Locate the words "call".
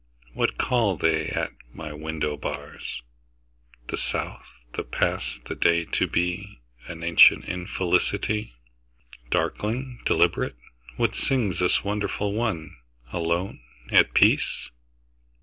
0.57-0.97